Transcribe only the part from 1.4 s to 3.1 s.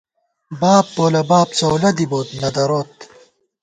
څؤلہ دِبوت، نہ دروت